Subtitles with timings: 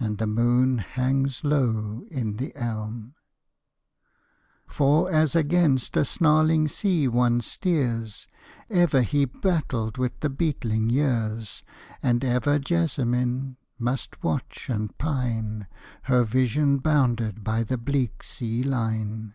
[0.00, 3.14] And the moon hangs low in the elm.
[4.66, 8.26] For as against a snarling sea one steers,
[8.70, 11.62] Ever he battled with the beetling years;
[12.02, 15.66] And ever Jessamine must watch and pine,
[16.04, 19.34] Her vision bounded by the bleak sea line.